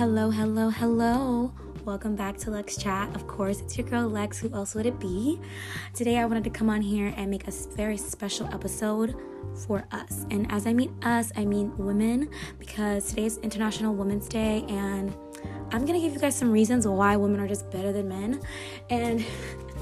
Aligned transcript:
Hello, 0.00 0.30
hello, 0.30 0.70
hello. 0.70 1.52
Welcome 1.84 2.16
back 2.16 2.38
to 2.38 2.50
Lex 2.50 2.78
Chat. 2.78 3.14
Of 3.14 3.26
course, 3.26 3.60
it's 3.60 3.76
your 3.76 3.86
girl 3.86 4.08
Lex. 4.08 4.38
Who 4.38 4.50
else 4.54 4.74
would 4.74 4.86
it 4.86 4.98
be? 4.98 5.38
Today, 5.92 6.16
I 6.16 6.24
wanted 6.24 6.44
to 6.44 6.48
come 6.48 6.70
on 6.70 6.80
here 6.80 7.12
and 7.18 7.30
make 7.30 7.46
a 7.46 7.50
very 7.76 7.98
special 7.98 8.46
episode 8.46 9.14
for 9.66 9.86
us. 9.92 10.24
And 10.30 10.50
as 10.50 10.66
I 10.66 10.72
mean 10.72 10.96
us, 11.02 11.32
I 11.36 11.44
mean 11.44 11.76
women 11.76 12.30
because 12.58 13.10
today 13.10 13.26
is 13.26 13.36
International 13.42 13.94
Women's 13.94 14.26
Day 14.26 14.64
and 14.70 15.14
I'm 15.70 15.84
gonna 15.84 16.00
give 16.00 16.14
you 16.14 16.18
guys 16.18 16.34
some 16.34 16.50
reasons 16.50 16.86
why 16.86 17.16
women 17.16 17.38
are 17.38 17.46
just 17.46 17.70
better 17.70 17.92
than 17.92 18.08
men. 18.08 18.40
And 18.88 19.22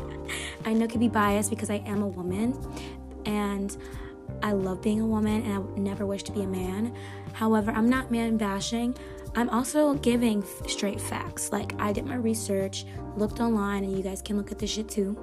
I 0.65 0.73
know 0.73 0.87
it 0.87 0.91
could 0.91 0.99
be 0.99 1.07
biased 1.07 1.49
because 1.49 1.71
I 1.71 1.77
am 1.87 2.03
a 2.03 2.09
woman 2.09 2.59
and 3.25 3.77
I 4.43 4.51
love 4.51 4.83
being 4.83 5.01
a 5.01 5.07
woman 5.07 5.45
and 5.45 5.53
I 5.77 5.79
never 5.79 6.05
wish 6.05 6.25
to 6.25 6.33
be 6.33 6.43
a 6.43 6.47
man. 6.49 6.93
However, 7.35 7.71
I'm 7.71 7.89
not 7.89 8.11
man 8.11 8.37
bashing. 8.37 8.97
I'm 9.35 9.49
also 9.51 9.95
giving 9.95 10.45
straight 10.67 11.01
facts. 11.01 11.53
Like, 11.53 11.75
I 11.81 11.93
did 11.93 12.07
my 12.07 12.17
research, 12.17 12.85
looked 13.17 13.41
online, 13.41 13.85
and 13.85 13.97
you 13.97 14.03
guys 14.03 14.23
can 14.23 14.37
look 14.37 14.53
at 14.53 14.59
this 14.59 14.71
shit 14.71 14.89
too. 14.89 15.17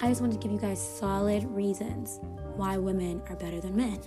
I 0.00 0.08
just 0.08 0.20
wanted 0.20 0.40
to 0.40 0.46
give 0.46 0.52
you 0.52 0.58
guys 0.58 0.80
solid 0.80 1.44
reasons 1.44 2.20
why 2.56 2.76
women 2.76 3.22
are 3.28 3.36
better 3.36 3.60
than 3.60 3.76
men. 3.76 4.00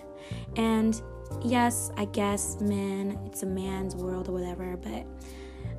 And 0.56 1.02
yes, 1.44 1.92
I 1.98 2.06
guess 2.06 2.60
men, 2.62 3.20
it's 3.26 3.44
a 3.44 3.46
man's 3.46 3.96
world 3.96 4.30
or 4.30 4.34
whatever, 4.34 4.78
but 4.78 5.06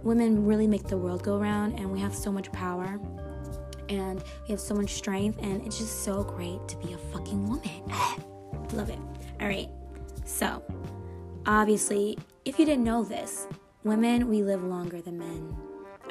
women 0.03 0.45
really 0.45 0.67
make 0.67 0.85
the 0.85 0.97
world 0.97 1.23
go 1.23 1.39
round, 1.39 1.79
and 1.79 1.91
we 1.91 2.01
have 2.01 2.15
so 2.15 2.33
much 2.33 2.51
power 2.53 3.01
and 3.89 4.23
we 4.45 4.53
have 4.53 4.61
so 4.61 4.75
much 4.75 4.91
strength, 4.91 5.39
and 5.43 5.65
it's 5.67 5.79
just 5.79 6.03
so 6.05 6.23
great 6.23 6.67
to 6.69 6.77
be 6.79 6.93
a 6.93 6.99
fucking 6.99 7.47
woman. 7.47 7.71
Love 8.73 8.89
it. 8.89 8.99
All 9.41 9.49
right, 9.49 9.69
so 10.25 10.63
obviously, 11.47 12.19
if 12.45 12.59
you 12.59 12.67
didn't 12.67 12.85
know 12.85 13.05
this, 13.05 13.47
women, 13.85 14.29
we 14.29 14.43
live 14.43 14.65
longer 14.65 15.01
than 15.01 15.19
men. 15.19 15.57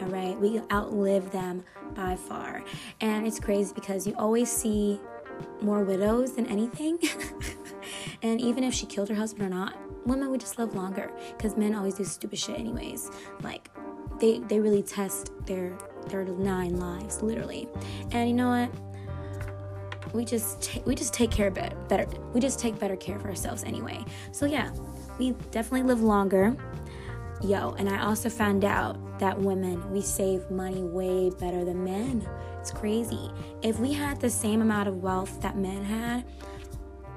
All 0.02 0.08
right, 0.08 0.40
we 0.40 0.62
outlive 0.72 1.32
them 1.32 1.64
by 1.94 2.16
far. 2.16 2.64
And 3.02 3.28
it's 3.28 3.40
crazy 3.40 3.74
because 3.74 4.08
you 4.08 4.16
always 4.18 4.50
see 4.50 5.00
more 5.62 5.84
widows 5.84 6.34
than 6.34 6.46
anything. 6.48 7.00
and 8.22 8.40
even 8.40 8.64
if 8.64 8.74
she 8.74 8.86
killed 8.86 9.10
her 9.10 9.16
husband 9.16 9.46
or 9.46 9.50
not, 9.50 9.78
women 10.06 10.32
would 10.32 10.40
just 10.40 10.58
live 10.58 10.74
longer 10.74 11.12
because 11.36 11.58
men 11.58 11.76
always 11.76 11.96
do 11.96 12.04
stupid 12.04 12.40
shit 12.40 12.58
anyways. 12.58 13.12
Like 13.42 13.70
they 14.20 14.40
they 14.40 14.60
really 14.60 14.84
test 14.84 15.32
their 15.46 15.78
their 16.08 16.24
nine 16.24 16.80
lives 16.80 17.22
literally. 17.22 17.68
And 18.12 18.30
you 18.30 18.36
know 18.36 18.50
what? 18.50 20.14
We 20.14 20.26
just 20.26 20.80
we 20.86 20.96
just 20.96 21.14
take 21.14 21.32
care 21.32 21.48
of 21.48 21.58
it 21.58 21.74
better. 21.88 22.08
We 22.34 22.40
just 22.40 22.60
take 22.60 22.80
better 22.80 22.96
care 22.96 23.18
of 23.18 23.26
ourselves 23.26 23.64
anyway. 23.64 24.04
So 24.32 24.46
yeah, 24.46 24.72
we 25.22 25.36
definitely 25.52 25.84
live 25.84 26.02
longer. 26.02 26.56
Yo, 27.44 27.76
and 27.78 27.88
I 27.88 28.02
also 28.02 28.28
found 28.28 28.66
out 28.66 29.20
that 29.20 29.40
women, 29.40 29.92
we 29.92 30.02
save 30.02 30.50
money 30.50 30.82
way 30.82 31.30
better 31.30 31.64
than 31.64 31.84
men. 31.84 32.28
It's 32.60 32.72
crazy. 32.72 33.30
If 33.62 33.80
we 33.80 33.94
had 33.94 34.20
the 34.20 34.32
same 34.32 34.64
amount 34.64 34.88
of 34.88 34.98
wealth 34.98 35.40
that 35.42 35.58
men 35.58 35.84
had, 35.84 36.26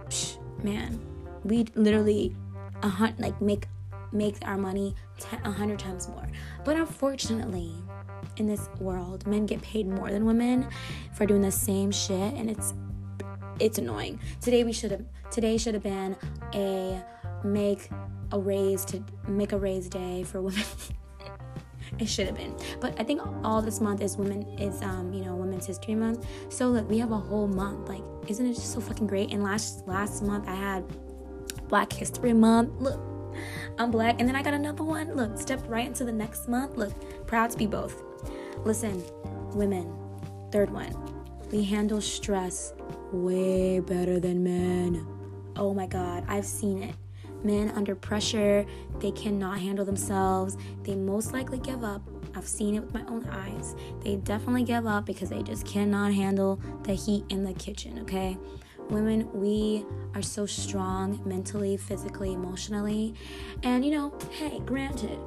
psh, 0.08 0.36
man, 0.62 1.00
we'd 1.44 1.74
literally 1.76 2.36
a 2.82 2.88
hunt 2.88 3.18
like 3.18 3.40
make 3.40 3.66
make 4.12 4.36
our 4.44 4.58
money 4.58 4.94
a 5.42 5.50
hundred 5.50 5.78
times 5.78 6.06
more. 6.08 6.28
But 6.62 6.76
unfortunately, 6.76 7.72
in 8.36 8.46
this 8.46 8.68
world, 8.80 9.26
men 9.26 9.46
get 9.46 9.62
paid 9.62 9.88
more 9.88 10.10
than 10.10 10.26
women 10.26 10.68
for 11.14 11.24
doing 11.24 11.40
the 11.40 11.50
same 11.50 11.90
shit, 11.90 12.34
and 12.34 12.50
it's 12.50 12.74
it's 13.60 13.78
annoying. 13.78 14.20
Today 14.40 14.64
we 14.64 14.72
should 14.72 14.90
have 14.90 15.04
today 15.30 15.56
should 15.56 15.74
have 15.74 15.82
been 15.82 16.16
a 16.54 17.02
make 17.44 17.88
a 18.32 18.38
raise 18.38 18.84
to 18.86 19.02
make 19.28 19.52
a 19.52 19.58
raise 19.58 19.88
day 19.88 20.24
for 20.24 20.40
women. 20.40 20.62
it 21.98 22.06
should 22.06 22.26
have 22.26 22.36
been, 22.36 22.56
but 22.80 22.98
I 22.98 23.04
think 23.04 23.22
all 23.44 23.62
this 23.62 23.80
month 23.80 24.00
is 24.00 24.16
women 24.16 24.42
is 24.58 24.82
um 24.82 25.12
you 25.12 25.24
know 25.24 25.34
Women's 25.34 25.66
History 25.66 25.94
Month. 25.94 26.26
So 26.48 26.68
look, 26.68 26.88
we 26.88 26.98
have 26.98 27.12
a 27.12 27.18
whole 27.18 27.48
month. 27.48 27.88
Like, 27.88 28.02
isn't 28.28 28.44
it 28.44 28.54
just 28.54 28.72
so 28.72 28.80
fucking 28.80 29.06
great? 29.06 29.32
And 29.32 29.42
last 29.42 29.86
last 29.86 30.22
month 30.22 30.48
I 30.48 30.54
had 30.54 30.84
Black 31.68 31.92
History 31.92 32.32
Month. 32.32 32.80
Look, 32.80 33.00
I'm 33.78 33.90
black, 33.90 34.16
and 34.18 34.28
then 34.28 34.36
I 34.36 34.42
got 34.42 34.54
another 34.54 34.84
one. 34.84 35.14
Look, 35.14 35.38
step 35.38 35.62
right 35.66 35.86
into 35.86 36.04
the 36.04 36.12
next 36.12 36.48
month. 36.48 36.76
Look, 36.76 37.26
proud 37.26 37.50
to 37.50 37.58
be 37.58 37.66
both. 37.66 38.02
Listen, 38.64 39.02
women. 39.54 39.92
Third 40.52 40.70
one, 40.70 40.94
we 41.50 41.64
handle 41.64 42.00
stress 42.00 42.74
way 43.14 43.80
better 43.80 44.18
than 44.20 44.42
men. 44.42 45.06
Oh 45.56 45.72
my 45.72 45.86
God, 45.86 46.24
I've 46.28 46.46
seen 46.46 46.82
it 46.82 46.94
men 47.44 47.70
under 47.70 47.94
pressure, 47.94 48.64
they 49.00 49.10
cannot 49.12 49.60
handle 49.60 49.84
themselves. 49.84 50.56
They 50.82 50.94
most 50.94 51.32
likely 51.32 51.58
give 51.58 51.84
up. 51.84 52.02
I've 52.34 52.48
seen 52.48 52.74
it 52.74 52.80
with 52.80 52.94
my 52.94 53.04
own 53.06 53.28
eyes. 53.28 53.76
They 54.00 54.16
definitely 54.16 54.64
give 54.64 54.86
up 54.86 55.06
because 55.06 55.28
they 55.28 55.42
just 55.42 55.66
cannot 55.66 56.12
handle 56.12 56.60
the 56.82 56.94
heat 56.94 57.24
in 57.28 57.44
the 57.44 57.52
kitchen, 57.52 58.00
okay? 58.00 58.36
Women, 58.90 59.30
we 59.32 59.84
are 60.14 60.22
so 60.22 60.46
strong 60.46 61.20
mentally, 61.24 61.76
physically, 61.76 62.32
emotionally. 62.32 63.14
And 63.62 63.84
you 63.84 63.92
know, 63.92 64.18
hey, 64.32 64.60
granted, 64.60 65.18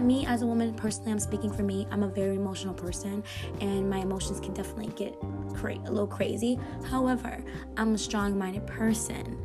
me 0.00 0.24
as 0.26 0.42
a 0.42 0.46
woman 0.46 0.72
personally 0.74 1.12
i'm 1.12 1.18
speaking 1.18 1.52
for 1.52 1.62
me. 1.62 1.86
I'm 1.90 2.02
a 2.02 2.08
very 2.08 2.36
emotional 2.36 2.74
person 2.74 3.22
and 3.60 3.90
my 3.90 3.98
emotions 3.98 4.40
can 4.40 4.54
definitely 4.54 4.92
get 4.94 5.14
cra- 5.54 5.78
a 5.84 5.90
little 5.90 6.06
crazy. 6.06 6.58
However 6.88 7.42
i'm 7.76 7.94
a 7.94 7.98
strong-minded 7.98 8.66
person 8.66 9.38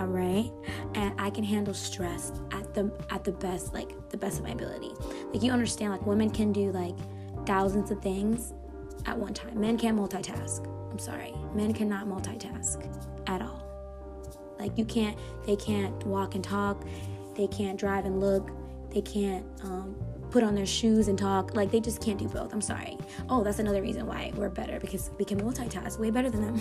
all 0.00 0.08
right 0.08 0.50
and 0.96 1.14
i 1.20 1.30
can 1.30 1.44
handle 1.44 1.72
stress 1.72 2.32
at 2.50 2.74
the 2.74 2.92
at 3.10 3.22
the 3.22 3.30
best 3.30 3.72
like 3.72 3.92
the 4.10 4.16
best 4.16 4.38
of 4.38 4.44
my 4.44 4.50
ability. 4.50 4.90
Like 5.32 5.42
you 5.42 5.52
understand 5.52 5.92
like 5.92 6.06
women 6.06 6.30
can 6.30 6.52
do 6.52 6.72
like 6.72 6.96
thousands 7.46 7.90
of 7.90 8.00
things 8.02 8.52
at 9.06 9.18
one 9.18 9.34
time. 9.34 9.60
Men 9.60 9.76
can't 9.76 9.98
multitask. 9.98 10.66
I'm 10.90 10.98
sorry. 10.98 11.34
Men 11.54 11.72
cannot 11.72 12.06
multitask 12.06 12.86
at 13.26 13.42
all. 13.42 13.62
Like 14.58 14.78
you 14.78 14.84
can't 14.84 15.18
they 15.46 15.56
can't 15.56 16.04
walk 16.06 16.34
and 16.34 16.44
talk. 16.44 16.84
They 17.34 17.48
can't 17.48 17.78
drive 17.78 18.04
and 18.04 18.20
look 18.20 18.50
they 18.94 19.02
can't 19.02 19.44
um, 19.62 19.94
put 20.30 20.42
on 20.42 20.54
their 20.54 20.66
shoes 20.66 21.08
and 21.08 21.18
talk 21.18 21.54
like 21.54 21.70
they 21.70 21.80
just 21.80 22.00
can't 22.00 22.18
do 22.18 22.28
both 22.28 22.52
i'm 22.52 22.60
sorry 22.60 22.96
oh 23.28 23.42
that's 23.44 23.58
another 23.58 23.82
reason 23.82 24.06
why 24.06 24.32
we're 24.36 24.48
better 24.48 24.80
because 24.80 25.10
we 25.18 25.24
can 25.24 25.40
multitask 25.40 25.98
way 25.98 26.10
better 26.10 26.30
than 26.30 26.42
them 26.42 26.60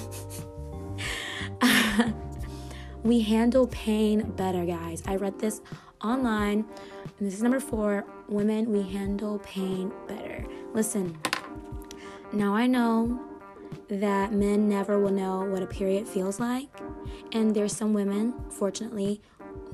we 3.04 3.22
handle 3.22 3.68
pain 3.68 4.32
better, 4.32 4.66
guys. 4.66 5.04
I 5.06 5.16
read 5.16 5.40
this 5.40 5.62
online, 6.02 6.66
and 7.04 7.28
this 7.28 7.34
is 7.34 7.44
number 7.44 7.60
four 7.60 8.06
women, 8.28 8.72
we 8.72 8.82
handle 8.82 9.40
pain 9.40 9.92
better. 10.08 10.46
Listen, 10.74 11.18
now 12.32 12.56
I 12.56 12.68
know 12.68 13.20
that 13.90 14.32
men 14.32 14.70
never 14.70 15.00
will 15.00 15.12
know 15.12 15.44
what 15.46 15.62
a 15.62 15.68
period 15.68 16.08
feels 16.08 16.40
like, 16.40 16.70
and 17.32 17.54
there's 17.56 17.76
some 17.76 17.94
women, 17.94 18.34
fortunately, 18.50 19.22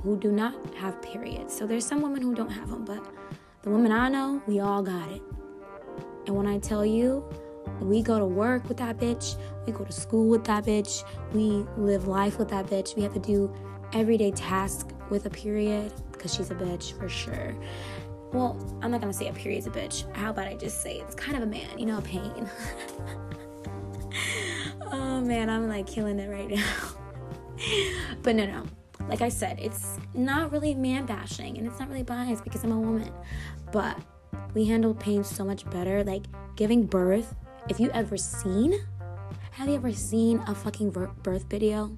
who 0.04 0.18
do 0.18 0.32
not 0.32 0.54
have 0.76 1.02
periods. 1.02 1.56
So 1.56 1.68
there's 1.68 1.86
some 1.86 2.02
women 2.02 2.22
who 2.22 2.34
don't 2.34 2.50
have 2.50 2.70
them, 2.70 2.86
but 2.86 3.06
the 3.62 3.70
women 3.70 3.92
I 3.92 4.10
know, 4.10 4.42
we 4.48 4.60
all 4.60 4.82
got 4.82 5.12
it. 5.12 5.22
And 6.28 6.36
when 6.36 6.48
I 6.48 6.60
tell 6.60 6.86
you, 6.86 7.24
we 7.82 8.02
go 8.02 8.20
to 8.20 8.26
work 8.26 8.68
with 8.68 8.78
that 8.78 8.98
bitch. 8.98 9.38
We 9.66 9.74
go 9.74 9.84
to 9.84 9.92
school 9.92 10.30
with 10.30 10.44
that 10.46 10.66
bitch. 10.66 11.04
We 11.34 11.66
live 11.78 12.08
life 12.08 12.40
with 12.40 12.50
that 12.50 12.68
bitch. 12.68 12.96
We 12.96 13.04
have 13.04 13.14
to 13.14 13.20
do 13.20 13.54
everyday 13.94 14.32
tasks 14.32 14.94
with 15.10 15.26
a 15.26 15.30
period 15.30 15.94
because 16.12 16.34
she's 16.34 16.52
a 16.52 16.56
bitch 16.56 16.98
for 16.98 17.10
sure. 17.10 17.56
Well, 18.31 18.58
I'm 18.81 18.92
not 18.92 19.02
gonna 19.02 19.14
say 19.14 19.28
a 19.28 19.34
period's 19.34 19.68
a 19.68 19.72
bitch. 19.72 20.14
How 20.16 20.30
about 20.30 20.48
I 20.48 20.56
just 20.56 20.81
say 20.81 20.98
it's 20.98 21.16
kind 21.16 21.36
of 21.36 21.44
a 21.44 21.48
man, 21.48 21.80
you 21.80 21.86
know, 21.86 21.98
a 21.98 22.02
pain. 22.02 22.50
oh 24.92 25.22
man, 25.22 25.50
I'm 25.50 25.68
like 25.68 25.88
killing 25.88 26.20
it 26.20 26.30
right 26.30 26.50
now. 26.50 26.74
but 28.22 28.36
no, 28.36 28.46
no. 28.46 28.63
Like 29.07 29.22
I 29.22 29.30
said, 29.30 29.60
it's 29.60 29.98
not 30.13 30.51
really 30.51 30.75
man 30.75 31.06
bashing 31.06 31.57
and 31.57 31.66
it's 31.66 31.80
not 31.80 31.90
really 31.90 32.04
biased 32.04 32.44
because 32.44 32.63
I'm 32.63 32.72
a 32.72 32.80
woman. 32.80 33.12
But 33.72 33.98
we 34.54 34.66
handle 34.66 34.94
pain 34.94 35.24
so 35.24 35.44
much 35.44 35.69
better. 35.69 36.04
Like 36.04 36.24
giving 36.56 36.86
birth 36.86 37.36
if 37.69 37.80
you 37.80 37.90
ever 37.92 38.18
seen, 38.18 38.74
have 39.51 39.68
you 39.68 39.75
ever 39.75 39.94
seen 39.94 40.44
a 40.48 40.56
fucking 40.56 40.90
birth 40.90 41.46
video? 41.50 41.96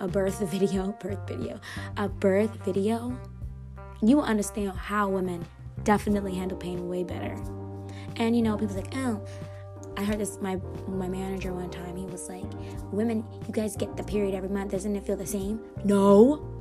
A 0.00 0.08
birth 0.08 0.38
video, 0.50 0.92
birth 1.00 1.26
video, 1.26 1.60
a 1.96 2.08
birth 2.08 2.64
video? 2.64 3.18
You 4.02 4.16
will 4.16 4.24
understand 4.24 4.70
how 4.72 5.08
women 5.08 5.44
definitely 5.82 6.34
handle 6.34 6.58
pain 6.58 6.88
way 6.88 7.04
better. 7.04 7.36
And 8.16 8.36
you 8.36 8.42
know, 8.42 8.56
people's 8.56 8.76
like, 8.76 8.94
oh, 8.96 9.24
I 9.96 10.04
heard 10.04 10.18
this 10.18 10.38
my 10.40 10.60
my 10.88 11.08
manager 11.08 11.52
one 11.52 11.70
time. 11.70 11.96
He 11.96 12.06
was 12.06 12.28
like, 12.28 12.44
"Women, 12.92 13.24
you 13.46 13.52
guys 13.52 13.76
get 13.76 13.96
the 13.96 14.02
period 14.04 14.34
every 14.34 14.48
month. 14.48 14.72
Doesn't 14.72 14.94
it 14.94 15.04
feel 15.06 15.16
the 15.16 15.26
same?" 15.26 15.60
No. 15.84 16.52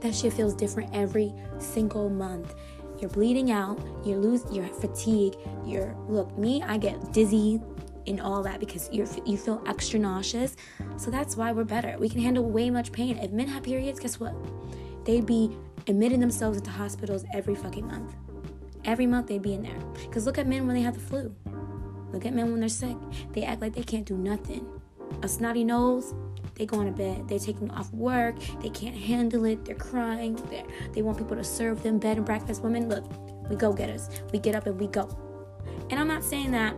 That 0.00 0.14
shit 0.14 0.32
feels 0.32 0.54
different 0.54 0.90
every 0.92 1.32
single 1.58 2.10
month 2.10 2.54
you're 3.02 3.10
bleeding 3.10 3.50
out, 3.50 3.80
you 4.04 4.16
lose 4.16 4.44
your 4.52 4.66
fatigue, 4.66 5.34
you're 5.66 5.96
look, 6.08 6.38
me, 6.38 6.62
I 6.62 6.78
get 6.78 7.12
dizzy 7.12 7.60
and 8.06 8.20
all 8.20 8.42
that 8.44 8.60
because 8.60 8.88
you 8.92 9.08
you 9.26 9.36
feel 9.36 9.60
extra 9.66 9.98
nauseous. 9.98 10.56
So 10.96 11.10
that's 11.10 11.36
why 11.36 11.50
we're 11.50 11.64
better. 11.64 11.96
We 11.98 12.08
can 12.08 12.20
handle 12.20 12.48
way 12.48 12.70
much 12.70 12.92
pain. 12.92 13.18
If 13.18 13.32
men 13.32 13.48
have 13.48 13.64
periods, 13.64 13.98
guess 13.98 14.20
what? 14.20 14.34
they'd 15.04 15.26
be 15.26 15.50
admitting 15.88 16.20
themselves 16.20 16.58
into 16.58 16.70
hospitals 16.70 17.24
every 17.34 17.54
fucking 17.54 17.86
month. 17.86 18.14
Every 18.84 19.06
month 19.06 19.26
they'd 19.26 19.42
be 19.42 19.54
in 19.54 19.62
there. 19.62 19.78
Because 19.94 20.26
look 20.26 20.38
at 20.38 20.46
men 20.46 20.66
when 20.66 20.76
they 20.76 20.82
have 20.82 20.94
the 20.94 21.00
flu. 21.00 21.34
Look 22.12 22.26
at 22.26 22.34
men 22.34 22.50
when 22.50 22.60
they're 22.60 22.68
sick. 22.68 22.96
They 23.32 23.42
act 23.44 23.60
like 23.60 23.74
they 23.74 23.82
can't 23.82 24.04
do 24.04 24.16
nothing. 24.16 24.66
A 25.22 25.28
snotty 25.28 25.64
nose, 25.64 26.14
they 26.54 26.66
go 26.66 26.84
to 26.84 26.90
bed. 26.90 27.28
They're 27.28 27.38
taking 27.38 27.70
off 27.70 27.92
work. 27.92 28.36
They 28.60 28.70
can't 28.70 28.96
handle 28.96 29.44
it. 29.44 29.64
They're 29.64 29.74
crying. 29.74 30.36
They're, 30.50 30.64
they 30.92 31.02
want 31.02 31.18
people 31.18 31.36
to 31.36 31.44
serve 31.44 31.82
them 31.82 31.98
bed 31.98 32.16
and 32.16 32.26
breakfast. 32.26 32.62
Women, 32.62 32.88
look, 32.88 33.04
we 33.48 33.56
go 33.56 33.72
getters. 33.72 34.08
We 34.32 34.38
get 34.38 34.54
up 34.54 34.66
and 34.66 34.78
we 34.78 34.86
go. 34.86 35.08
And 35.90 35.98
I'm 35.98 36.08
not 36.08 36.24
saying 36.24 36.52
that, 36.52 36.74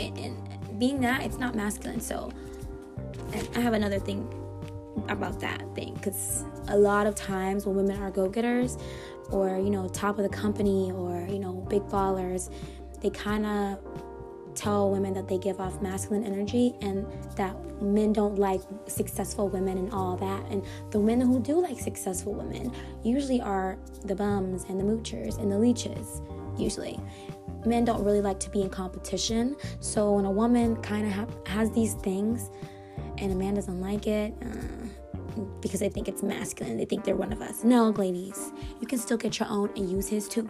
and 0.00 0.78
being 0.78 1.00
that, 1.00 1.22
it's 1.22 1.38
not 1.38 1.54
masculine. 1.54 2.00
So, 2.00 2.32
I 3.54 3.60
have 3.60 3.74
another 3.74 3.98
thing 3.98 4.28
about 5.08 5.40
that 5.40 5.62
thing 5.74 5.94
because 5.94 6.44
a 6.68 6.76
lot 6.76 7.06
of 7.06 7.14
times 7.14 7.66
when 7.66 7.76
women 7.76 8.00
are 8.02 8.10
go-getters 8.10 8.76
or 9.30 9.58
you 9.58 9.70
know 9.70 9.88
top 9.88 10.18
of 10.18 10.24
the 10.28 10.36
company 10.36 10.90
or 10.92 11.26
you 11.30 11.38
know 11.38 11.52
big 11.68 11.82
ballers 11.82 12.52
they 13.00 13.10
kind 13.10 13.46
of 13.46 13.78
tell 14.54 14.90
women 14.90 15.14
that 15.14 15.28
they 15.28 15.38
give 15.38 15.60
off 15.60 15.80
masculine 15.80 16.24
energy 16.24 16.74
and 16.80 17.06
that 17.36 17.54
men 17.82 18.12
don't 18.12 18.36
like 18.36 18.60
successful 18.86 19.48
women 19.48 19.78
and 19.78 19.92
all 19.92 20.16
that. 20.16 20.44
And 20.50 20.64
the 20.90 20.98
men 20.98 21.20
who 21.20 21.40
do 21.40 21.60
like 21.60 21.78
successful 21.78 22.34
women 22.34 22.72
usually 23.02 23.40
are 23.40 23.78
the 24.04 24.14
bums 24.14 24.64
and 24.68 24.78
the 24.78 24.84
moochers 24.84 25.38
and 25.38 25.50
the 25.50 25.58
leeches, 25.58 26.20
usually. 26.58 26.98
Men 27.64 27.84
don't 27.84 28.02
really 28.04 28.20
like 28.22 28.40
to 28.40 28.50
be 28.50 28.62
in 28.62 28.70
competition. 28.70 29.56
So 29.80 30.12
when 30.12 30.24
a 30.24 30.30
woman 30.30 30.76
kind 30.76 31.06
of 31.06 31.12
ha- 31.12 31.26
has 31.46 31.70
these 31.72 31.94
things 31.94 32.50
and 33.18 33.32
a 33.32 33.34
man 33.34 33.54
doesn't 33.54 33.80
like 33.80 34.06
it, 34.06 34.34
uh, 34.42 35.44
because 35.60 35.80
they 35.80 35.88
think 35.88 36.08
it's 36.08 36.22
masculine, 36.22 36.76
they 36.76 36.84
think 36.84 37.04
they're 37.04 37.16
one 37.16 37.32
of 37.32 37.40
us. 37.40 37.64
No, 37.64 37.90
ladies, 37.90 38.52
you 38.80 38.86
can 38.86 38.98
still 38.98 39.16
get 39.16 39.38
your 39.38 39.48
own 39.48 39.70
and 39.76 39.90
use 39.90 40.08
his 40.08 40.28
too. 40.28 40.48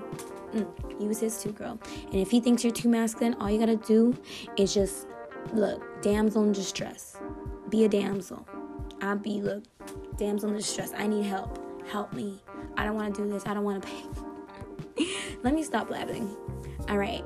Mm, 0.52 1.00
use 1.00 1.20
his 1.20 1.42
too, 1.42 1.52
girl. 1.52 1.78
And 2.06 2.16
if 2.16 2.30
he 2.30 2.40
thinks 2.40 2.64
you're 2.64 2.72
too 2.72 2.88
masculine, 2.88 3.34
all 3.40 3.50
you 3.50 3.58
gotta 3.58 3.76
do 3.76 4.16
is 4.56 4.74
just 4.74 5.06
look, 5.52 6.02
damsel 6.02 6.42
in 6.44 6.52
distress. 6.52 7.16
Be 7.68 7.84
a 7.84 7.88
damsel. 7.88 8.46
I'll 9.00 9.16
be, 9.16 9.40
look, 9.40 9.64
damsel 10.16 10.50
in 10.50 10.56
distress. 10.56 10.92
I 10.96 11.06
need 11.06 11.24
help. 11.24 11.58
Help 11.88 12.12
me. 12.12 12.42
I 12.76 12.84
don't 12.84 12.94
wanna 12.94 13.14
do 13.14 13.28
this. 13.28 13.44
I 13.46 13.54
don't 13.54 13.64
wanna 13.64 13.80
pay. 13.80 15.06
Let 15.42 15.54
me 15.54 15.62
stop 15.62 15.90
laughing. 15.90 16.36
All 16.88 16.98
right. 16.98 17.24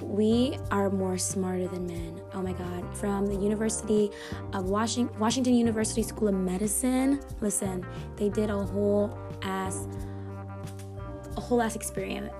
We 0.00 0.58
are 0.70 0.90
more 0.90 1.18
smarter 1.18 1.68
than 1.68 1.86
men. 1.86 2.20
Oh 2.32 2.42
my 2.42 2.52
God. 2.52 2.96
From 2.96 3.26
the 3.26 3.36
University 3.36 4.10
of 4.52 4.70
Washington, 4.70 5.16
Washington 5.18 5.54
University 5.54 6.02
School 6.02 6.28
of 6.28 6.34
Medicine. 6.34 7.20
Listen, 7.40 7.86
they 8.16 8.28
did 8.28 8.48
a 8.48 8.58
whole 8.58 9.16
ass 9.42 9.86
a 11.38 11.40
whole 11.40 11.62
ass 11.62 11.76
experiment 11.76 12.32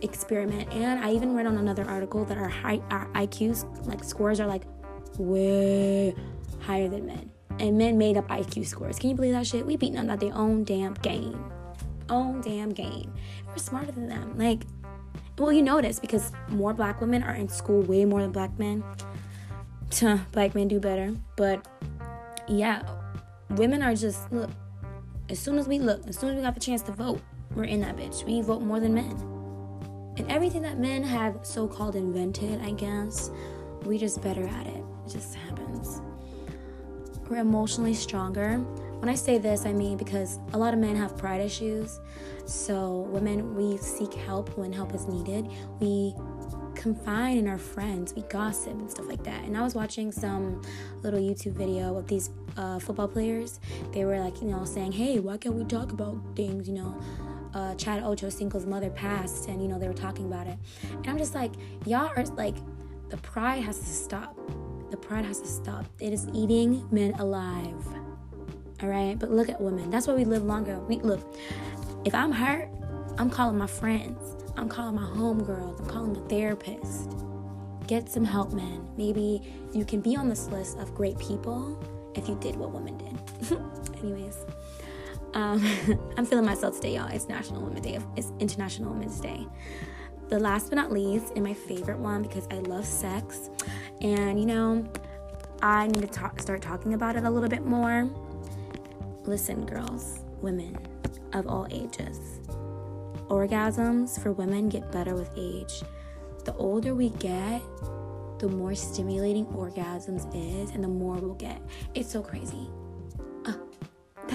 experiment 0.00 0.66
and 0.72 1.04
i 1.04 1.12
even 1.12 1.34
read 1.34 1.46
on 1.46 1.58
another 1.58 1.84
article 1.84 2.24
that 2.24 2.38
our, 2.38 2.48
high, 2.48 2.80
our 2.90 3.06
iqs 3.14 3.64
like 3.86 4.02
scores 4.02 4.40
are 4.40 4.46
like 4.46 4.62
way 5.18 6.14
higher 6.60 6.88
than 6.88 7.06
men. 7.06 7.30
And 7.58 7.78
men 7.78 7.96
made 7.96 8.16
up 8.16 8.28
iq 8.28 8.66
scores. 8.66 8.98
Can 8.98 9.10
you 9.10 9.16
believe 9.16 9.32
that 9.32 9.46
shit? 9.46 9.64
We 9.64 9.76
beating 9.76 9.96
them 9.96 10.10
at 10.10 10.20
their 10.20 10.34
own 10.34 10.64
damn 10.64 10.94
game. 10.94 11.50
Own 12.10 12.40
damn 12.40 12.70
game. 12.70 13.12
We're 13.46 13.56
smarter 13.56 13.92
than 13.92 14.08
them. 14.08 14.36
Like 14.36 14.62
well 15.38 15.52
you 15.52 15.62
notice 15.62 15.98
because 16.00 16.32
more 16.48 16.74
black 16.74 17.00
women 17.00 17.22
are 17.22 17.34
in 17.34 17.48
school 17.48 17.82
way 17.82 18.04
more 18.04 18.22
than 18.22 18.32
black 18.32 18.58
men. 18.58 18.84
Black 20.32 20.54
men 20.54 20.68
do 20.68 20.80
better. 20.80 21.14
But 21.36 21.66
yeah 22.48 22.82
women 23.50 23.82
are 23.82 23.94
just 23.94 24.30
look 24.32 24.50
as 25.28 25.38
soon 25.38 25.58
as 25.58 25.66
we 25.66 25.78
look 25.78 26.06
as 26.06 26.18
soon 26.18 26.30
as 26.30 26.36
we 26.36 26.42
got 26.42 26.54
the 26.54 26.60
chance 26.60 26.82
to 26.82 26.92
vote 26.92 27.20
we're 27.56 27.64
in 27.64 27.80
that 27.80 27.96
bitch. 27.96 28.24
We 28.24 28.42
vote 28.42 28.62
more 28.62 28.78
than 28.78 28.94
men. 28.94 29.16
And 30.18 30.30
everything 30.30 30.62
that 30.62 30.78
men 30.78 31.02
have 31.02 31.40
so 31.42 31.66
called 31.66 31.96
invented, 31.96 32.60
I 32.60 32.70
guess, 32.72 33.30
we 33.84 33.98
just 33.98 34.22
better 34.22 34.46
at 34.46 34.66
it. 34.66 34.84
It 35.06 35.10
just 35.10 35.34
happens. 35.34 36.00
We're 37.28 37.38
emotionally 37.38 37.94
stronger. 37.94 38.58
When 38.58 39.08
I 39.08 39.14
say 39.14 39.38
this, 39.38 39.66
I 39.66 39.72
mean 39.72 39.96
because 39.96 40.38
a 40.52 40.58
lot 40.58 40.74
of 40.74 40.80
men 40.80 40.96
have 40.96 41.16
pride 41.16 41.40
issues. 41.40 41.98
So, 42.46 43.08
women, 43.10 43.54
we 43.56 43.76
seek 43.78 44.14
help 44.14 44.56
when 44.56 44.72
help 44.72 44.94
is 44.94 45.08
needed. 45.08 45.48
We 45.80 46.14
confide 46.76 47.36
in 47.38 47.48
our 47.48 47.58
friends, 47.58 48.14
we 48.14 48.22
gossip 48.22 48.72
and 48.72 48.90
stuff 48.90 49.08
like 49.08 49.24
that. 49.24 49.44
And 49.44 49.56
I 49.56 49.62
was 49.62 49.74
watching 49.74 50.12
some 50.12 50.62
little 51.02 51.18
YouTube 51.18 51.54
video 51.54 51.96
of 51.96 52.06
these 52.06 52.30
uh, 52.56 52.78
football 52.78 53.08
players. 53.08 53.60
They 53.92 54.04
were 54.04 54.20
like, 54.20 54.40
you 54.40 54.48
know, 54.48 54.64
saying, 54.64 54.92
hey, 54.92 55.18
why 55.18 55.38
can't 55.38 55.54
we 55.54 55.64
talk 55.64 55.92
about 55.92 56.18
things, 56.36 56.68
you 56.68 56.74
know? 56.74 56.96
Uh, 57.56 57.74
Chad 57.76 58.02
Ochocinco's 58.02 58.66
mother 58.66 58.90
passed, 58.90 59.48
and 59.48 59.62
you 59.62 59.68
know 59.68 59.78
they 59.78 59.88
were 59.88 59.94
talking 59.94 60.26
about 60.26 60.46
it, 60.46 60.58
and 60.92 61.08
I'm 61.08 61.16
just 61.16 61.34
like, 61.34 61.52
y'all 61.86 62.12
are 62.14 62.24
like, 62.36 62.56
the 63.08 63.16
pride 63.16 63.64
has 63.64 63.78
to 63.78 63.86
stop. 63.86 64.36
The 64.90 64.96
pride 64.96 65.24
has 65.24 65.40
to 65.40 65.48
stop. 65.48 65.86
It 65.98 66.12
is 66.12 66.28
eating 66.34 66.86
men 66.90 67.14
alive. 67.14 67.82
All 68.82 68.90
right, 68.90 69.18
but 69.18 69.30
look 69.30 69.48
at 69.48 69.58
women. 69.58 69.88
That's 69.88 70.06
why 70.06 70.12
we 70.12 70.26
live 70.26 70.44
longer. 70.44 70.78
We 70.80 70.98
look. 70.98 71.34
If 72.04 72.14
I'm 72.14 72.30
hurt, 72.30 72.68
I'm 73.16 73.30
calling 73.30 73.56
my 73.56 73.66
friends. 73.66 74.36
I'm 74.58 74.68
calling 74.68 74.94
my 74.94 75.06
homegirls. 75.06 75.80
I'm 75.80 75.86
calling 75.86 76.12
the 76.12 76.28
therapist. 76.28 77.10
Get 77.86 78.10
some 78.10 78.24
help, 78.24 78.52
man. 78.52 78.86
Maybe 78.98 79.40
you 79.72 79.86
can 79.86 80.02
be 80.02 80.14
on 80.14 80.28
this 80.28 80.48
list 80.48 80.78
of 80.78 80.94
great 80.94 81.18
people 81.18 81.82
if 82.14 82.28
you 82.28 82.36
did 82.38 82.56
what 82.56 82.72
women 82.72 82.98
did. 82.98 83.58
Anyways. 84.02 84.36
Um, 85.36 85.62
I'm 86.16 86.24
feeling 86.24 86.46
myself 86.46 86.76
today, 86.76 86.94
y'all. 86.94 87.08
It's 87.12 87.28
National 87.28 87.60
Women's 87.60 87.84
Day. 87.84 87.98
It's 88.16 88.32
International 88.40 88.90
Women's 88.94 89.20
Day. 89.20 89.46
The 90.30 90.38
last 90.40 90.70
but 90.70 90.76
not 90.76 90.90
least, 90.90 91.34
and 91.36 91.44
my 91.44 91.52
favorite 91.52 91.98
one 91.98 92.22
because 92.22 92.48
I 92.50 92.54
love 92.60 92.86
sex, 92.86 93.50
and 94.00 94.40
you 94.40 94.46
know, 94.46 94.88
I 95.60 95.88
need 95.88 96.00
to 96.00 96.06
talk, 96.06 96.40
start 96.40 96.62
talking 96.62 96.94
about 96.94 97.16
it 97.16 97.24
a 97.24 97.30
little 97.30 97.50
bit 97.50 97.66
more. 97.66 98.08
Listen, 99.24 99.66
girls, 99.66 100.20
women 100.40 100.78
of 101.34 101.46
all 101.46 101.68
ages, 101.70 102.40
orgasms 103.28 104.20
for 104.20 104.32
women 104.32 104.70
get 104.70 104.90
better 104.90 105.14
with 105.14 105.30
age. 105.36 105.82
The 106.46 106.54
older 106.54 106.94
we 106.94 107.10
get, 107.10 107.60
the 108.38 108.48
more 108.48 108.74
stimulating 108.74 109.44
orgasms 109.46 110.26
is, 110.34 110.70
and 110.70 110.82
the 110.82 110.88
more 110.88 111.16
we'll 111.16 111.34
get. 111.34 111.60
It's 111.94 112.10
so 112.10 112.22
crazy. 112.22 112.70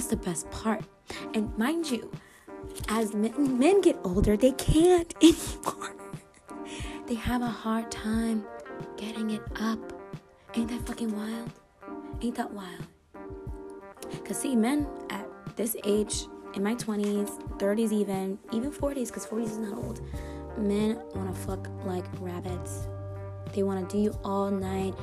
That's 0.01 0.10
the 0.10 0.17
best 0.17 0.50
part. 0.50 0.84
And 1.36 1.55
mind 1.60 1.91
you, 1.91 2.12
as 2.89 3.13
men, 3.13 3.60
men 3.60 3.81
get 3.81 4.00
older, 4.03 4.36
they 4.36 4.51
can't 4.53 5.13
anymore. 5.22 5.96
they 7.05 7.13
have 7.13 7.43
a 7.43 7.46
hard 7.46 7.91
time 7.91 8.43
getting 8.98 9.29
it 9.29 9.43
up. 9.58 9.77
Ain't 10.55 10.70
that 10.70 10.88
fucking 10.88 11.15
wild? 11.15 11.51
Ain't 12.20 12.34
that 12.34 12.51
wild? 12.51 12.88
Because, 14.10 14.38
see, 14.39 14.55
men 14.55 14.88
at 15.12 15.27
this 15.55 15.75
age, 15.84 16.25
in 16.55 16.63
my 16.63 16.74
20s, 16.74 17.39
30s, 17.60 17.91
even, 17.91 18.39
even 18.51 18.72
40s, 18.72 19.10
because 19.10 19.27
40s 19.27 19.51
is 19.51 19.58
not 19.60 19.77
old, 19.77 20.01
men 20.58 21.00
want 21.13 21.31
to 21.31 21.39
fuck 21.41 21.70
like 21.86 22.05
rabbits. 22.20 22.88
They 23.53 23.62
want 23.62 23.88
to 23.88 23.96
do 23.96 24.01
you 24.01 24.20
all 24.24 24.50
night. 24.50 24.96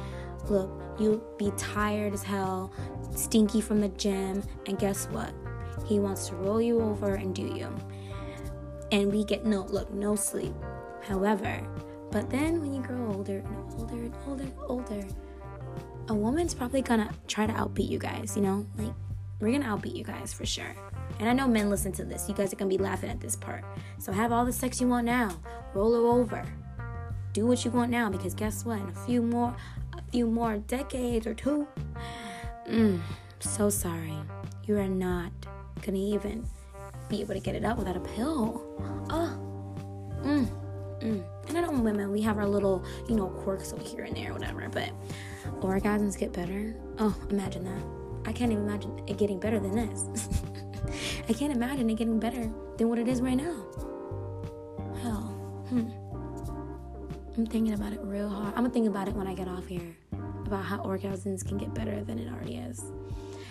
Look, 0.49 0.71
you'll 0.99 1.23
be 1.39 1.53
tired 1.57 2.15
as 2.15 2.25
hell 2.25 2.73
stinky 3.15 3.61
from 3.61 3.81
the 3.81 3.89
gym, 3.89 4.43
and 4.67 4.79
guess 4.79 5.07
what? 5.07 5.33
He 5.87 5.99
wants 5.99 6.29
to 6.29 6.37
roll 6.37 6.61
you 6.61 6.81
over 6.81 7.15
and 7.15 7.35
do 7.35 7.43
you. 7.43 7.75
And 8.93 9.13
we 9.13 9.25
get 9.25 9.45
no 9.45 9.63
look, 9.63 9.93
no 9.93 10.17
sleep. 10.17 10.55
However, 11.03 11.67
but 12.11 12.31
then 12.31 12.61
when 12.61 12.75
you 12.75 12.83
grow 12.83 13.13
older 13.13 13.39
and 13.39 13.73
older 13.79 13.95
and 13.95 14.15
older 14.27 14.43
and 14.43 14.53
older, 14.67 15.07
a 16.09 16.15
woman's 16.15 16.55
probably 16.55 16.83
gonna 16.83 17.11
try 17.27 17.47
to 17.47 17.53
outbeat 17.53 17.89
you 17.89 17.99
guys, 17.99 18.35
you 18.35 18.43
know? 18.43 18.67
Like, 18.77 18.95
we're 19.41 19.53
gonna 19.53 19.77
outbeat 19.77 19.95
you 19.95 20.05
guys 20.05 20.33
for 20.33 20.47
sure. 20.47 20.75
And 21.21 21.29
I 21.29 21.33
know 21.33 21.47
men 21.49 21.69
listen 21.69 21.93
to 21.93 22.05
this. 22.05 22.29
You 22.29 22.35
guys 22.35 22.53
are 22.53 22.57
gonna 22.57 22.69
be 22.69 22.79
laughing 22.79 23.11
at 23.11 23.21
this 23.21 23.37
part. 23.37 23.65
So 23.99 24.13
have 24.13 24.33
all 24.33 24.45
the 24.45 24.53
sex 24.53 24.81
you 24.81 24.89
want 24.89 25.07
now. 25.07 25.39
Roll 25.75 25.95
her 25.95 26.21
over. 26.21 26.45
Do 27.33 27.47
what 27.47 27.65
you 27.65 27.71
want 27.71 27.91
now 27.91 28.09
because 28.09 28.35
guess 28.35 28.65
what? 28.65 28.79
In 28.79 28.89
a 28.89 28.95
few 29.07 29.23
more 29.23 29.55
a 29.93 30.03
few 30.11 30.27
more 30.27 30.59
decades 30.59 31.27
or 31.27 31.35
two, 31.35 31.67
Mm, 32.69 33.01
so 33.41 33.71
sorry. 33.71 34.15
You 34.67 34.79
are 34.79 34.89
not 34.89 35.33
gonna 35.81 35.97
even 35.97 36.47
be 37.09 37.23
able 37.23 37.33
to 37.33 37.41
get 37.41 37.55
it 37.55 37.65
up 37.65 37.79
without 37.79 37.97
a 37.97 38.01
pill. 38.01 38.63
Oh, 39.09 40.21
mm, 40.23 40.47
mm. 41.01 41.25
And 41.49 41.57
I 41.57 41.61
know 41.63 41.71
women, 41.71 42.13
we 42.13 42.21
have 42.21 42.37
our 42.37 42.47
little, 42.47 42.85
you 43.09 43.17
know, 43.17 43.29
quirks 43.29 43.73
over 43.73 43.83
here 43.83 44.05
and 44.05 44.15
there, 44.15 44.35
whatever, 44.35 44.69
but 44.69 44.91
orgasms 45.61 46.19
get 46.19 46.35
better. 46.35 46.77
Oh, 46.99 47.17
imagine 47.31 47.65
that. 47.65 48.29
I 48.29 48.33
can't 48.35 48.53
even 48.53 48.65
imagine 48.65 49.03
it 49.07 49.17
getting 49.17 49.41
better 49.41 49.59
than 49.59 49.75
this. 49.75 50.05
I 51.29 51.33
can't 51.33 51.55
imagine 51.55 51.89
it 51.89 51.95
getting 51.95 52.21
better 52.21 52.51
than 52.77 52.91
what 52.91 52.99
it 52.99 53.09
is 53.09 53.23
right 53.23 53.37
now. 53.37 53.65
Hell, 55.03 55.23
hmm. 55.71 55.89
I'm 57.39 57.47
thinking 57.47 57.73
about 57.73 57.95
it 57.95 58.01
real 58.03 58.29
hard. 58.29 58.49
I'm 58.49 58.65
gonna 58.65 58.71
think 58.71 58.89
about 58.89 59.09
it 59.09 59.15
when 59.15 59.27
I 59.27 59.33
get 59.33 59.49
off 59.49 59.67
here 59.67 59.97
about 60.49 60.65
how 60.65 60.79
orgasms 60.79 61.47
can 61.47 61.59
get 61.59 61.73
better 61.73 62.03
than 62.03 62.19
it 62.19 62.33
already 62.33 62.57
is. 62.57 62.83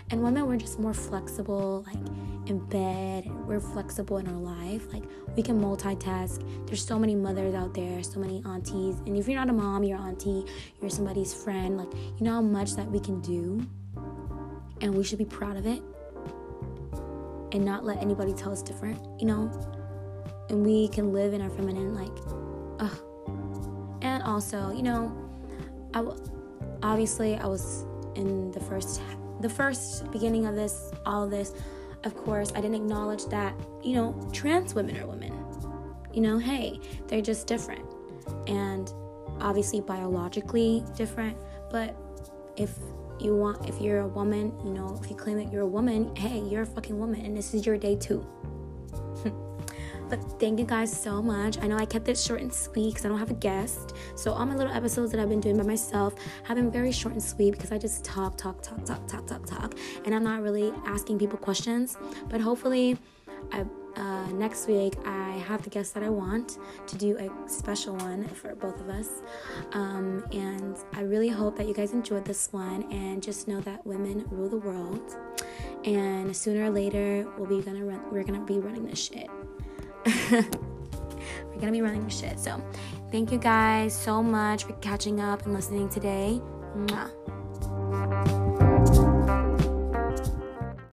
And 0.09 0.23
women, 0.23 0.45
we're 0.47 0.57
just 0.57 0.79
more 0.79 0.93
flexible, 0.93 1.85
like 1.85 2.49
in 2.49 2.59
bed, 2.67 3.29
we're 3.45 3.59
flexible 3.59 4.17
in 4.17 4.27
our 4.27 4.33
life. 4.33 4.91
Like 4.91 5.03
we 5.35 5.43
can 5.43 5.59
multitask. 5.61 6.41
There's 6.65 6.85
so 6.85 6.97
many 6.97 7.13
mothers 7.13 7.53
out 7.53 7.73
there, 7.73 8.01
so 8.03 8.19
many 8.19 8.41
aunties. 8.45 8.95
And 9.05 9.17
if 9.17 9.27
you're 9.27 9.39
not 9.39 9.49
a 9.49 9.53
mom, 9.53 9.83
you're 9.83 9.99
auntie, 9.99 10.45
you're 10.81 10.89
somebody's 10.89 11.33
friend, 11.33 11.77
like 11.77 11.93
you 11.93 12.21
know 12.21 12.33
how 12.33 12.41
much 12.41 12.75
that 12.75 12.89
we 12.89 12.99
can 12.99 13.21
do. 13.21 13.65
And 14.81 14.95
we 14.95 15.03
should 15.03 15.17
be 15.17 15.25
proud 15.25 15.57
of 15.57 15.65
it 15.65 15.81
and 17.51 17.63
not 17.63 17.83
let 17.83 17.97
anybody 17.97 18.33
tell 18.33 18.51
us 18.51 18.61
different, 18.61 18.99
you 19.19 19.27
know? 19.27 19.49
And 20.49 20.65
we 20.65 20.87
can 20.89 21.11
live 21.13 21.33
in 21.33 21.41
our 21.41 21.49
feminine, 21.49 21.95
like, 21.95 22.15
ugh. 22.79 22.97
And 24.01 24.23
also, 24.23 24.71
you 24.71 24.83
know, 24.83 25.11
I 25.93 26.03
w- 26.03 26.36
obviously 26.83 27.35
I 27.35 27.45
was 27.45 27.85
in 28.15 28.51
the 28.51 28.59
first 28.59 29.01
the 29.41 29.49
first 29.49 30.09
beginning 30.11 30.45
of 30.47 30.55
this 30.55 30.91
all 31.05 31.23
of 31.23 31.29
this 31.31 31.53
of 32.03 32.15
course 32.15 32.51
I 32.53 32.61
didn't 32.61 32.75
acknowledge 32.75 33.25
that 33.25 33.53
you 33.83 33.93
know 33.95 34.29
trans 34.33 34.73
women 34.73 34.97
are 34.97 35.07
women. 35.07 35.33
You 36.13 36.21
know 36.21 36.37
hey 36.37 36.79
they're 37.07 37.21
just 37.21 37.47
different. 37.47 37.85
And 38.47 38.91
obviously 39.39 39.81
biologically 39.81 40.83
different 40.95 41.37
but 41.69 41.95
if 42.55 42.73
you 43.19 43.35
want 43.35 43.67
if 43.67 43.79
you're 43.81 43.99
a 43.99 44.07
woman 44.07 44.53
you 44.63 44.71
know 44.71 44.99
if 45.01 45.09
you 45.09 45.15
claim 45.15 45.37
that 45.37 45.51
you're 45.51 45.63
a 45.63 45.67
woman 45.67 46.15
hey 46.15 46.39
you're 46.39 46.63
a 46.63 46.65
fucking 46.65 46.97
woman 46.97 47.23
and 47.23 47.35
this 47.35 47.53
is 47.53 47.65
your 47.65 47.77
day 47.77 47.95
too 47.95 48.25
but 50.09 50.39
thank 50.39 50.59
you 50.59 50.65
guys 50.65 50.91
so 50.91 51.21
much. 51.21 51.57
I 51.61 51.67
know 51.67 51.77
I 51.77 51.85
kept 51.85 52.07
it 52.07 52.17
short 52.17 52.41
and 52.41 52.53
sweet 52.53 52.89
because 52.93 53.05
I 53.05 53.09
don't 53.09 53.19
have 53.19 53.31
a 53.31 53.35
guest. 53.35 53.93
So 54.15 54.31
all 54.31 54.45
my 54.45 54.55
little 54.55 54.73
episodes 54.73 55.11
that 55.11 55.19
I've 55.19 55.29
been 55.29 55.41
doing 55.41 55.57
by 55.57 55.63
myself 55.63 56.15
have 56.43 56.57
been 56.57 56.71
very 56.71 56.91
short 56.91 57.13
and 57.13 57.23
sweet 57.23 57.51
because 57.51 57.71
I 57.71 57.77
just 57.77 58.03
talk, 58.03 58.37
talk, 58.37 58.61
talk, 58.61 58.83
talk, 58.85 59.07
talk, 59.07 59.27
talk, 59.27 59.45
talk, 59.45 59.75
and 60.05 60.13
I'm 60.13 60.23
not 60.23 60.41
really 60.41 60.73
asking 60.85 61.19
people 61.19 61.37
questions. 61.37 61.97
But 62.29 62.41
hopefully, 62.41 62.97
I, 63.51 63.65
uh, 63.95 64.27
next 64.27 64.67
week 64.67 64.93
I 65.05 65.31
have 65.47 65.63
the 65.63 65.69
guest 65.69 65.93
that 65.95 66.03
I 66.03 66.09
want 66.09 66.57
to 66.85 66.97
do 66.97 67.17
a 67.17 67.49
special 67.49 67.95
one 67.95 68.27
for 68.27 68.55
both 68.55 68.79
of 68.79 68.89
us. 68.89 69.21
Um, 69.73 70.23
and 70.31 70.77
I 70.93 71.01
really 71.01 71.29
hope 71.29 71.57
that 71.57 71.67
you 71.67 71.73
guys 71.73 71.93
enjoyed 71.93 72.25
this 72.25 72.49
one 72.51 72.83
and 72.91 73.21
just 73.23 73.47
know 73.47 73.59
that 73.61 73.85
women 73.85 74.25
rule 74.29 74.49
the 74.49 74.57
world. 74.57 75.17
And 75.85 76.35
sooner 76.35 76.65
or 76.65 76.69
later, 76.69 77.27
we'll 77.37 77.47
be 77.47 77.61
gonna 77.61 77.85
run, 77.85 78.01
we're 78.11 78.23
gonna 78.23 78.45
be 78.45 78.59
running 78.59 78.85
this 78.85 79.03
shit. 79.03 79.29
We're 80.31 81.59
gonna 81.59 81.71
be 81.71 81.81
running 81.81 82.07
shit. 82.09 82.39
So, 82.39 82.61
thank 83.11 83.31
you 83.31 83.37
guys 83.37 83.95
so 83.95 84.21
much 84.21 84.65
for 84.65 84.73
catching 84.73 85.19
up 85.19 85.45
and 85.45 85.53
listening 85.53 85.89
today. 85.89 86.41
Mwah. 86.75 87.36